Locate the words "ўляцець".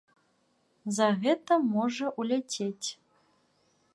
2.23-2.87